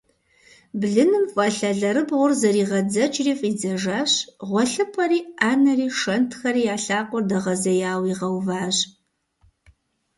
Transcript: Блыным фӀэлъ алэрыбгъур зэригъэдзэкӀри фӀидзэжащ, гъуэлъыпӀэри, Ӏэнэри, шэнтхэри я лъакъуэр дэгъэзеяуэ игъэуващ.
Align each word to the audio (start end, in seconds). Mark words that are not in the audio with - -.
Блыным 0.79 1.25
фӀэлъ 1.33 1.61
алэрыбгъур 1.71 2.31
зэригъэдзэкӀри 2.39 3.33
фӀидзэжащ, 3.39 4.11
гъуэлъыпӀэри, 4.47 5.19
Ӏэнэри, 5.39 5.87
шэнтхэри 5.99 6.61
я 6.73 6.75
лъакъуэр 6.83 7.23
дэгъэзеяуэ 7.29 8.05
игъэуващ. 8.11 8.77